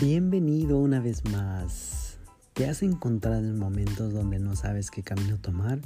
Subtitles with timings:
[0.00, 2.18] Bienvenido una vez más.
[2.52, 5.80] ¿Te has encontrado en momentos donde no sabes qué camino tomar?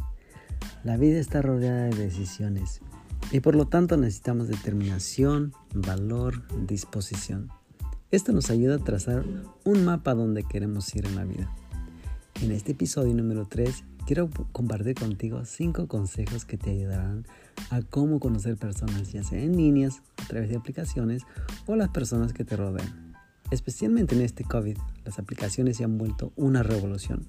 [0.85, 2.83] La vida está rodeada de decisiones
[3.31, 7.49] y por lo tanto necesitamos determinación, valor, disposición.
[8.11, 9.25] Esto nos ayuda a trazar
[9.65, 11.51] un mapa donde queremos ir en la vida.
[12.43, 17.25] En este episodio número 3 quiero compartir contigo 5 consejos que te ayudarán
[17.71, 21.23] a cómo conocer personas, ya sea en líneas, a través de aplicaciones
[21.67, 23.12] o las personas que te rodean.
[23.53, 27.27] Especialmente en este COVID, las aplicaciones se han vuelto una revolución.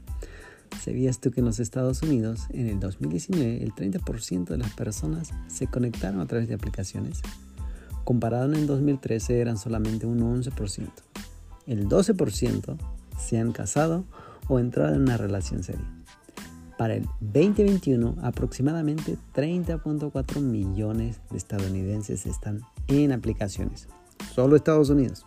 [0.81, 5.31] ¿Sabías tú que en los Estados Unidos, en el 2019, el 30% de las personas
[5.47, 7.19] se conectaron a través de aplicaciones?
[8.05, 10.87] Comparado en el 2013, eran solamente un 11%.
[11.67, 12.77] El 12%
[13.19, 14.05] se han casado
[14.47, 15.91] o entrado en una relación seria.
[16.77, 23.89] Para el 2021, aproximadamente 30.4 millones de estadounidenses están en aplicaciones.
[24.33, 25.25] Solo Estados Unidos.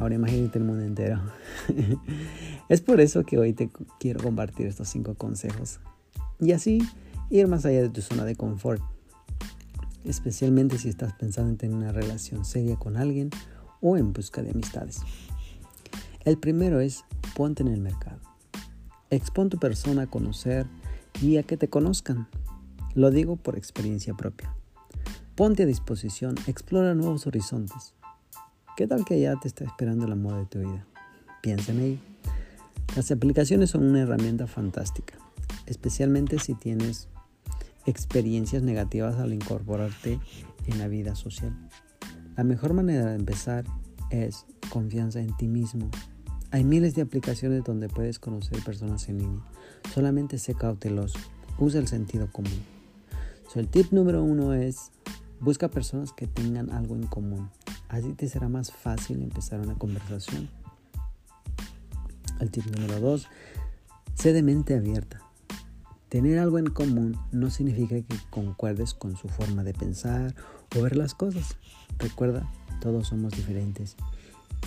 [0.00, 1.20] Ahora imagínate el mundo entero.
[2.70, 5.78] es por eso que hoy te quiero compartir estos cinco consejos.
[6.40, 6.82] Y así
[7.28, 8.82] ir más allá de tu zona de confort.
[10.04, 13.28] Especialmente si estás pensando en tener una relación seria con alguien
[13.82, 15.00] o en busca de amistades.
[16.24, 17.04] El primero es
[17.36, 18.20] ponte en el mercado.
[19.10, 20.66] Expon tu persona a conocer
[21.20, 22.26] y a que te conozcan.
[22.94, 24.56] Lo digo por experiencia propia.
[25.34, 27.92] Ponte a disposición, explora nuevos horizontes.
[28.80, 30.86] ¿Qué tal que ya te está esperando el amor de tu vida?
[31.42, 31.98] Piensa en ello.
[32.96, 35.18] Las aplicaciones son una herramienta fantástica,
[35.66, 37.10] especialmente si tienes
[37.84, 40.18] experiencias negativas al incorporarte
[40.64, 41.54] en la vida social.
[42.38, 43.66] La mejor manera de empezar
[44.08, 45.90] es confianza en ti mismo.
[46.50, 49.42] Hay miles de aplicaciones donde puedes conocer personas en línea.
[49.92, 51.18] Solamente sé cauteloso.
[51.58, 52.62] Usa el sentido común.
[53.56, 54.90] el tip número uno es
[55.38, 57.50] busca personas que tengan algo en común.
[57.90, 60.48] Así te será más fácil empezar una conversación.
[62.38, 63.26] El tip número dos,
[64.14, 65.20] sé de mente abierta.
[66.08, 70.36] Tener algo en común no significa que concuerdes con su forma de pensar
[70.76, 71.56] o ver las cosas.
[71.98, 72.48] Recuerda,
[72.80, 73.96] todos somos diferentes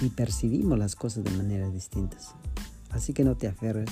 [0.02, 2.36] y percibimos las cosas de maneras distintas.
[2.92, 3.90] Así que no te aferres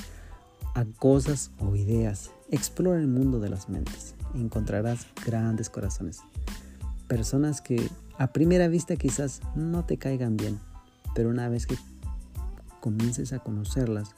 [0.76, 2.32] a cosas o ideas.
[2.50, 4.14] Explora el mundo de las mentes.
[4.36, 6.20] Encontrarás grandes corazones.
[7.08, 7.90] Personas que
[8.22, 10.60] a primera vista quizás no te caigan bien,
[11.16, 11.76] pero una vez que
[12.80, 14.14] comiences a conocerlas,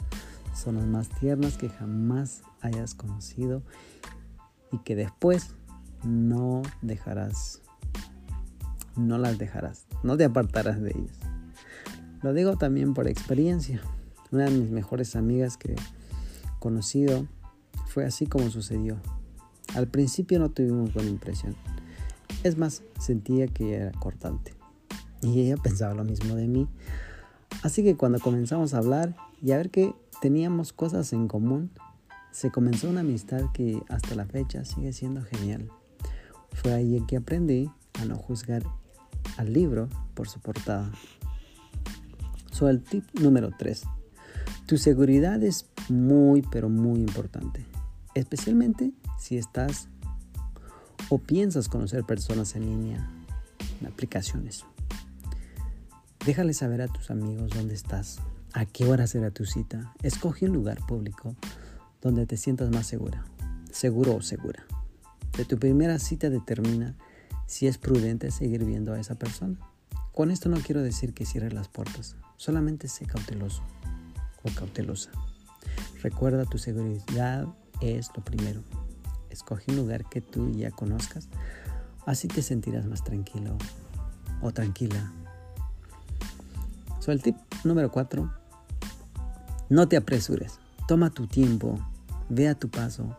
[0.54, 3.64] son las más tiernas que jamás hayas conocido
[4.74, 5.56] y que después
[6.04, 7.62] no dejarás,
[8.98, 11.18] no las dejarás, no te apartarás de ellas.
[12.22, 13.82] Lo digo también por experiencia.
[14.32, 17.26] Una de mis mejores amigas que he conocido
[17.88, 18.98] fue así como sucedió.
[19.76, 21.56] Al principio no tuvimos buena impresión
[22.44, 24.54] es más, sentía que era cortante.
[25.22, 26.68] Y ella pensaba lo mismo de mí.
[27.64, 31.72] Así que cuando comenzamos a hablar y a ver que teníamos cosas en común,
[32.32, 35.70] se comenzó una amistad que hasta la fecha sigue siendo genial.
[36.52, 37.70] Fue ahí en que aprendí
[38.02, 38.64] a no juzgar
[39.38, 40.92] al libro por su portada.
[42.52, 43.84] So, el tip número 3.
[44.66, 47.66] Tu seguridad es muy, pero muy importante.
[48.16, 49.90] Especialmente si estás
[51.20, 53.10] piensas conocer personas en línea,
[53.82, 54.66] en aplicaciones.
[56.26, 58.20] Déjale saber a tus amigos dónde estás,
[58.54, 59.94] a qué hora será tu cita.
[60.02, 61.36] Escoge un lugar público
[62.02, 63.26] donde te sientas más segura,
[63.72, 64.66] seguro o segura.
[65.38, 66.96] De tu primera cita determina
[67.46, 69.60] si es prudente seguir viendo a esa persona.
[70.14, 73.64] Con esto no quiero decir que cierres las puertas, solamente sé cauteloso
[74.44, 75.12] o cautelosa.
[76.02, 77.48] Recuerda tu seguridad
[77.82, 78.62] es lo primero.
[79.34, 81.28] Escoge un lugar que tú ya conozcas,
[82.06, 83.58] así te sentirás más tranquilo
[84.42, 85.12] o tranquila.
[87.00, 88.32] So, el tip número 4,
[89.70, 91.80] no te apresures, toma tu tiempo,
[92.30, 93.18] ve a tu paso,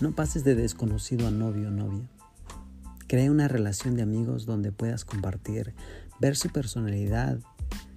[0.00, 2.08] no pases de desconocido a novio o novia.
[3.08, 5.74] Crea una relación de amigos donde puedas compartir,
[6.20, 7.40] ver su personalidad,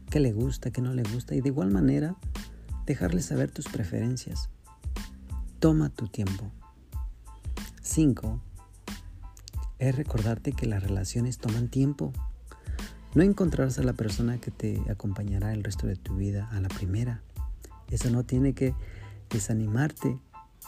[0.10, 2.16] qué le gusta, qué no le gusta y de igual manera
[2.88, 4.50] dejarle saber tus preferencias.
[5.60, 6.52] Toma tu tiempo.
[7.82, 8.40] 5.
[9.80, 12.14] Es recordarte que las relaciones toman tiempo.
[13.16, 16.70] No encontrarse a la persona que te acompañará el resto de tu vida a la
[16.70, 17.24] primera.
[17.90, 18.76] Eso no tiene que
[19.32, 20.20] desanimarte.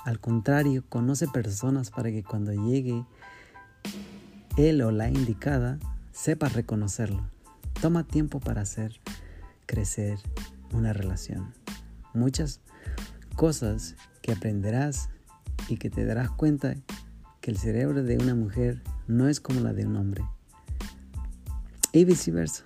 [0.05, 3.05] Al contrario, conoce personas para que cuando llegue
[4.57, 5.79] él o la indicada,
[6.11, 7.29] sepas reconocerlo.
[7.79, 8.99] Toma tiempo para hacer
[9.67, 10.17] crecer
[10.71, 11.53] una relación.
[12.13, 12.59] Muchas
[13.35, 15.09] cosas que aprenderás
[15.67, 16.75] y que te darás cuenta
[17.43, 20.23] que el cerebro de una mujer no es como la de un hombre.
[21.91, 22.63] Y viceversa.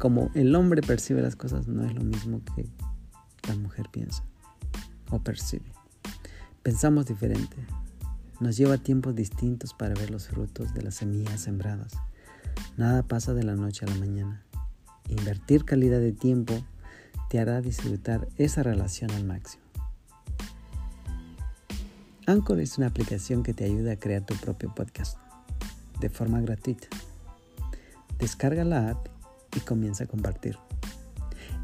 [0.00, 2.68] como el hombre percibe las cosas no es lo mismo que
[3.48, 4.24] la mujer piensa
[5.08, 5.66] o percibe.
[6.64, 7.56] Pensamos diferente.
[8.40, 11.92] Nos lleva tiempos distintos para ver los frutos de las semillas sembradas.
[12.76, 14.44] Nada pasa de la noche a la mañana.
[15.08, 16.54] Invertir calidad de tiempo
[17.30, 19.63] te hará disfrutar esa relación al máximo.
[22.26, 25.18] Anchor es una aplicación que te ayuda a crear tu propio podcast
[26.00, 26.86] de forma gratuita.
[28.18, 29.08] Descarga la app
[29.54, 30.56] y comienza a compartir.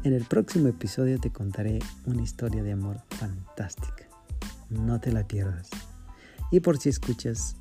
[0.03, 4.07] En el próximo episodio te contaré una historia de amor fantástica.
[4.69, 5.69] No te la pierdas.
[6.51, 7.55] Y por si escuchas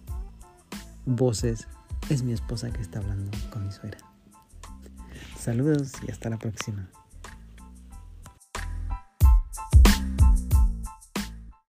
[1.06, 1.68] voces,
[2.10, 3.98] es mi esposa que está hablando con mi suegra.
[5.38, 6.90] Saludos y hasta la próxima.